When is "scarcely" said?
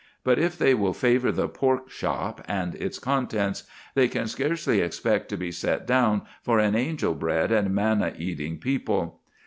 4.27-4.81